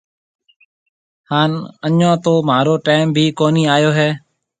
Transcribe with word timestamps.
هانَ 1.29 1.51
اَڃون 1.85 2.13
تو 2.23 2.33
مهارو 2.47 2.75
ٽيم 2.85 3.05
ڀِي 3.15 3.25
ڪونهي 3.39 3.63
آيو 3.75 3.89
هيَ۔ 3.97 4.09